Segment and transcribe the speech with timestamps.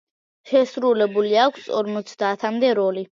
[0.51, 3.05] შესრულებული აქვს ორმოცდაათამდე როლი.